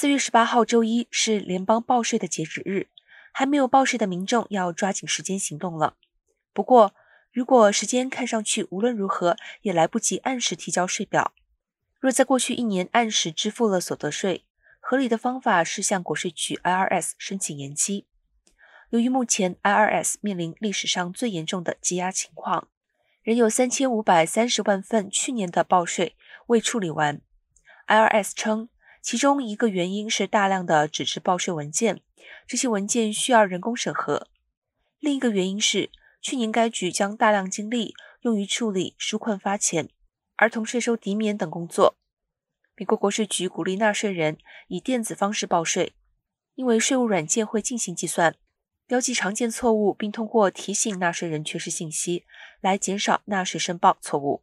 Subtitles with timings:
[0.00, 2.88] 四月十八号周一是联邦报税的截止日，
[3.34, 5.98] 还没有报税的民众要抓紧时间行动了。
[6.54, 6.94] 不过，
[7.30, 11.34] 如果时间看上去无论如何也来不及按时提交税表，
[11.98, 14.46] 若在过去一年按时支付了所得税，
[14.80, 18.06] 合理的方法是向国税局 IRS 申请延期。
[18.88, 22.68] 由于目前 IRS 面临历史上最严重的积压情况，
[23.22, 27.20] 仍有三千五百三十万份去年的报税未处理完。
[27.86, 28.70] IRS 称。
[29.02, 32.02] 其中一个原因是大量的纸质报税文件，
[32.46, 34.26] 这些文件需要人工审核；
[34.98, 39.88] 另一个原因是去年该局将大量精力用于处理纾困发钱、
[40.36, 41.96] 儿童税收抵免等工作。
[42.76, 45.94] 美国国税局鼓励纳税人以电子方式报税，
[46.54, 48.36] 因为税务软件会进行计算，
[48.86, 52.24] 标记常见错误，并通过提醒纳税人缺失信息
[52.60, 54.42] 来减少纳税申报错误。